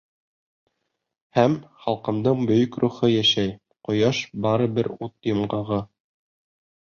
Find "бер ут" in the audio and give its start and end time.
4.79-5.15